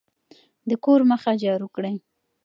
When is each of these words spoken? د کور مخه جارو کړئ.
د 0.69 0.71
کور 0.83 0.99
مخه 1.11 1.31
جارو 1.43 1.67
کړئ. 1.75 1.95